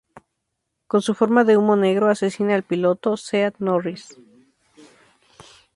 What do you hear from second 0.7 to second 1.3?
Con su